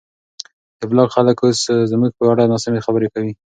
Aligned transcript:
د 0.79 0.81
بلاک 0.91 1.09
خلک 1.15 1.37
اوس 1.43 1.59
زموږ 1.91 2.11
په 2.17 2.23
اړه 2.31 2.49
ناسمې 2.53 2.83
خبرې 2.85 3.07
کوي. 3.13 3.33